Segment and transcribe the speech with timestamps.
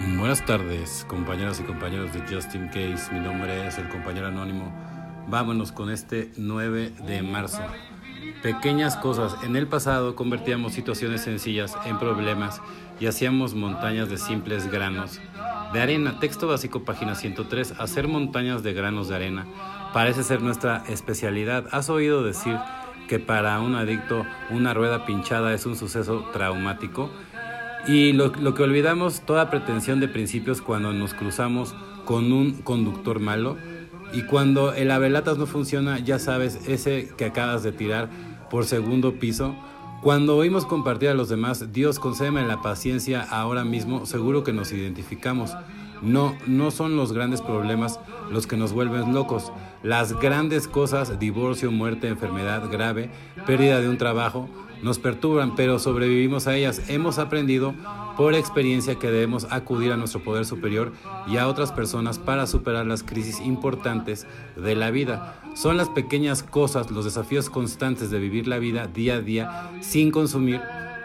[0.00, 3.12] Buenas tardes, compañeras y compañeros de Justin Case.
[3.12, 4.72] Mi nombre es el compañero anónimo.
[5.28, 7.62] Vámonos con este 9 de marzo.
[8.42, 9.36] Pequeñas cosas.
[9.44, 12.62] En el pasado convertíamos situaciones sencillas en problemas
[13.00, 15.20] y hacíamos montañas de simples granos
[15.74, 16.18] de arena.
[16.18, 17.74] Texto básico, página 103.
[17.78, 19.46] Hacer montañas de granos de arena
[19.92, 21.66] parece ser nuestra especialidad.
[21.70, 22.56] ¿Has oído decir
[23.08, 27.10] que para un adicto una rueda pinchada es un suceso traumático?
[27.86, 33.56] Y lo, que olvidamos, toda pretensión de principios cuando nos cruzamos con un conductor malo
[34.12, 38.08] y cuando el abelatas no funciona, ya sabes, ese que acabas de tirar
[38.50, 39.56] por segundo piso.
[40.02, 44.72] Cuando oímos compartir a los demás, Dios concédeme la paciencia ahora mismo, seguro que nos
[44.72, 45.52] identificamos.
[46.02, 49.52] No, no son los grandes problemas los que nos vuelven locos.
[49.82, 53.10] Las grandes cosas, divorcio, muerte, enfermedad grave,
[53.46, 54.48] pérdida de un trabajo,
[54.82, 56.82] nos perturban, pero sobrevivimos a ellas.
[56.88, 57.72] Hemos aprendido
[58.16, 60.92] por experiencia que debemos acudir a nuestro poder superior
[61.26, 64.26] y a otras personas para superar las crisis importantes
[64.56, 65.40] de la vida.
[65.54, 70.10] Son las pequeñas cosas, los desafíos constantes de vivir la vida día a día sin
[70.10, 70.60] consumir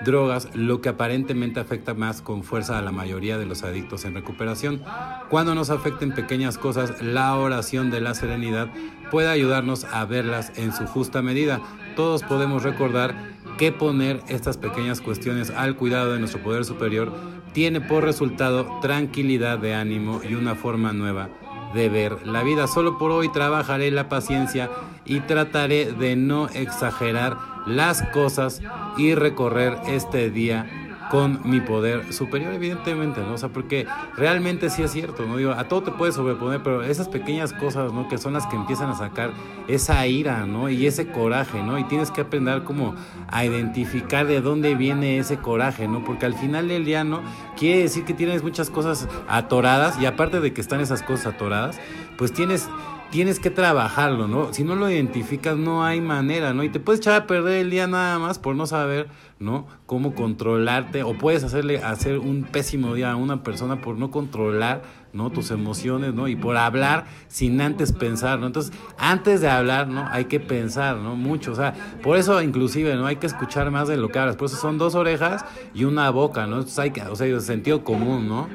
[0.05, 4.13] drogas, lo que aparentemente afecta más con fuerza a la mayoría de los adictos en
[4.13, 4.81] recuperación.
[5.29, 8.69] Cuando nos afecten pequeñas cosas, la oración de la serenidad
[9.11, 11.61] puede ayudarnos a verlas en su justa medida.
[11.95, 13.15] Todos podemos recordar
[13.57, 17.11] que poner estas pequeñas cuestiones al cuidado de nuestro poder superior
[17.53, 21.29] tiene por resultado tranquilidad de ánimo y una forma nueva
[21.73, 22.67] de ver la vida.
[22.67, 24.69] Solo por hoy trabajaré la paciencia
[25.05, 28.61] y trataré de no exagerar las cosas
[28.97, 33.33] y recorrer este día con mi poder superior, evidentemente, ¿no?
[33.33, 35.37] O sea, porque realmente sí es cierto, ¿no?
[35.37, 38.07] Digo, a todo te puedes sobreponer, pero esas pequeñas cosas, ¿no?
[38.07, 39.31] Que son las que empiezan a sacar
[39.67, 40.69] esa ira, ¿no?
[40.69, 41.77] Y ese coraje, ¿no?
[41.79, 42.95] Y tienes que aprender como
[43.27, 46.03] a identificar de dónde viene ese coraje, ¿no?
[46.03, 47.21] Porque al final del día, ¿no?
[47.55, 51.79] Quiere decir que tienes muchas cosas atoradas y aparte de que están esas cosas atoradas,
[52.17, 52.69] pues tienes
[53.11, 54.53] tienes que trabajarlo, ¿no?
[54.53, 56.63] Si no lo identificas, no hay manera, ¿no?
[56.63, 59.07] Y te puedes echar a perder el día nada más por no saber,
[59.39, 59.67] ¿no?
[59.85, 64.83] Cómo controlarte, o puedes hacerle hacer un pésimo día a una persona por no controlar,
[65.13, 65.29] ¿no?
[65.29, 66.27] Tus emociones, ¿no?
[66.27, 68.47] Y por hablar sin antes pensar, ¿no?
[68.47, 70.07] Entonces, antes de hablar, ¿no?
[70.09, 71.15] Hay que pensar, ¿no?
[71.15, 71.73] Mucho, o sea,
[72.03, 73.05] por eso inclusive, ¿no?
[73.05, 76.09] Hay que escuchar más de lo que hablas, por eso son dos orejas y una
[76.09, 76.65] boca, ¿no?
[76.77, 78.47] Hay que, o sea, sentido común, ¿no?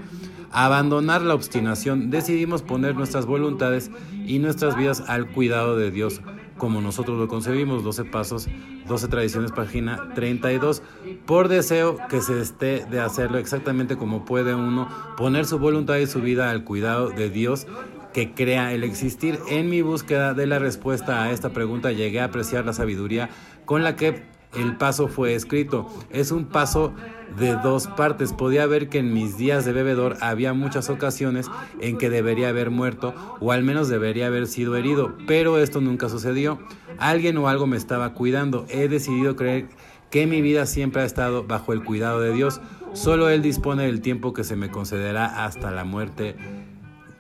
[0.52, 3.90] Abandonar la obstinación, decidimos poner nuestras voluntades
[4.26, 6.20] y nuestras vidas al cuidado de Dios,
[6.58, 8.48] como nosotros lo concebimos, 12 pasos,
[8.86, 10.82] 12 tradiciones, página 32,
[11.26, 16.06] por deseo que se esté de hacerlo exactamente como puede uno, poner su voluntad y
[16.06, 17.66] su vida al cuidado de Dios
[18.12, 19.38] que crea el existir.
[19.48, 23.30] En mi búsqueda de la respuesta a esta pregunta llegué a apreciar la sabiduría
[23.64, 24.22] con la que
[24.54, 25.86] el paso fue escrito.
[26.10, 26.92] Es un paso
[27.38, 28.32] de dos partes.
[28.32, 32.70] Podía ver que en mis días de bebedor había muchas ocasiones en que debería haber
[32.70, 36.58] muerto o al menos debería haber sido herido, pero esto nunca sucedió.
[36.98, 38.66] Alguien o algo me estaba cuidando.
[38.68, 39.68] He decidido creer
[40.10, 42.60] que mi vida siempre ha estado bajo el cuidado de Dios.
[42.92, 46.36] Solo Él dispone del tiempo que se me concederá hasta la muerte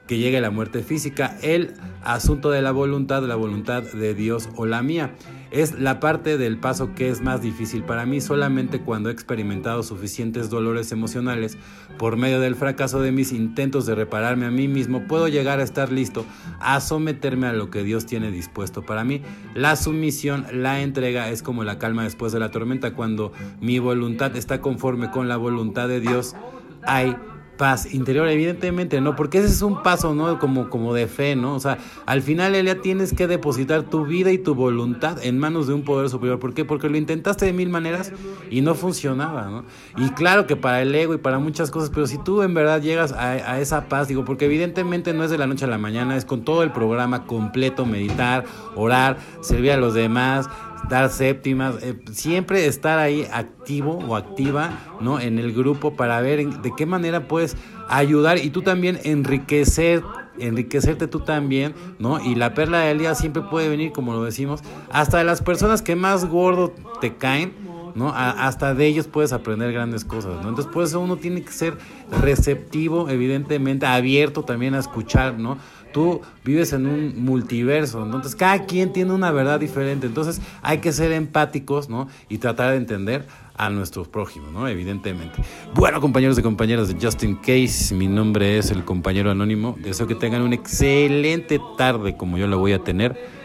[0.06, 4.66] que llegue la muerte física, el asunto de la voluntad, la voluntad de Dios o
[4.66, 5.14] la mía.
[5.52, 9.82] Es la parte del paso que es más difícil para mí solamente cuando he experimentado
[9.82, 11.58] suficientes dolores emocionales
[11.98, 15.62] por medio del fracaso de mis intentos de repararme a mí mismo, puedo llegar a
[15.62, 16.24] estar listo
[16.58, 19.20] a someterme a lo que Dios tiene dispuesto para mí.
[19.54, 22.94] La sumisión, la entrega es como la calma después de la tormenta.
[22.94, 26.34] Cuando mi voluntad está conforme con la voluntad de Dios,
[26.82, 27.14] hay
[27.62, 29.14] paz interior, evidentemente, ¿no?
[29.14, 30.40] Porque ese es un paso, ¿no?
[30.40, 31.54] Como, como de fe, ¿no?
[31.54, 35.68] O sea, al final, Elia, tienes que depositar tu vida y tu voluntad en manos
[35.68, 36.40] de un poder superior.
[36.40, 36.64] ¿Por qué?
[36.64, 38.10] Porque lo intentaste de mil maneras
[38.50, 39.64] y no funcionaba, ¿no?
[39.96, 42.82] Y claro que para el ego y para muchas cosas, pero si tú en verdad
[42.82, 45.78] llegas a, a esa paz, digo, porque evidentemente no es de la noche a la
[45.78, 48.42] mañana, es con todo el programa completo, meditar,
[48.74, 50.50] orar, servir a los demás,
[50.92, 55.20] dar séptimas, eh, siempre estar ahí activo o activa, ¿no?
[55.20, 57.56] En el grupo para ver de qué manera puedes
[57.88, 60.02] ayudar y tú también enriquecer
[60.38, 62.22] enriquecerte tú también, ¿no?
[62.22, 64.60] Y la perla del día siempre puede venir, como lo decimos,
[64.90, 67.54] hasta de las personas que más gordo te caen,
[67.94, 68.12] ¿no?
[68.14, 70.48] hasta de ellos puedes aprender grandes cosas, ¿no?
[70.48, 71.76] Entonces, por eso uno tiene que ser
[72.10, 75.58] receptivo, evidentemente, abierto también a escuchar, ¿no?
[75.92, 80.90] Tú vives en un multiverso, entonces cada quien tiene una verdad diferente, entonces hay que
[80.92, 82.08] ser empáticos, ¿no?
[82.28, 84.66] Y tratar de entender a nuestros prójimos, ¿no?
[84.66, 85.42] Evidentemente.
[85.74, 89.76] Bueno, compañeros y compañeras de Justin Case, mi nombre es el compañero anónimo.
[89.78, 93.42] Deseo que tengan una excelente tarde como yo la voy a tener.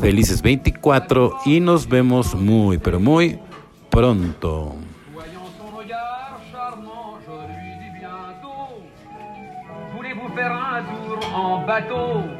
[0.00, 3.38] Felices 24 y nos vemos muy, pero muy
[3.98, 4.76] pronto.
[5.12, 8.78] Voyons son regard charmant, je lui dis bientôt.
[9.96, 12.37] Voulez-vous faire un tour en bateau?